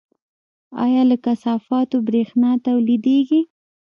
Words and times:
آیا 0.83 1.01
له 1.09 1.17
کثافاتو 1.25 1.97
بریښنا 2.07 2.51
تولیدیږي؟ 2.65 3.41